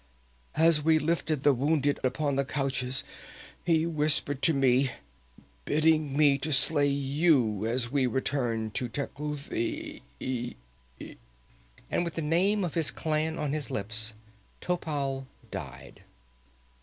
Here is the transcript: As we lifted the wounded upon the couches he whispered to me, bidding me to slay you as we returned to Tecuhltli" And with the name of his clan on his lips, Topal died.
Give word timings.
As 0.55 0.81
we 0.83 0.97
lifted 0.97 1.43
the 1.43 1.53
wounded 1.53 1.99
upon 2.03 2.35
the 2.35 2.43
couches 2.43 3.03
he 3.63 3.85
whispered 3.85 4.41
to 4.41 4.51
me, 4.51 4.89
bidding 5.63 6.17
me 6.17 6.39
to 6.39 6.51
slay 6.51 6.87
you 6.87 7.67
as 7.67 7.91
we 7.91 8.07
returned 8.07 8.73
to 8.73 8.89
Tecuhltli" 8.89 10.01
And 11.91 12.03
with 12.03 12.15
the 12.15 12.21
name 12.23 12.63
of 12.63 12.73
his 12.73 12.89
clan 12.89 13.37
on 13.37 13.53
his 13.53 13.69
lips, 13.69 14.15
Topal 14.59 15.27
died. 15.51 16.01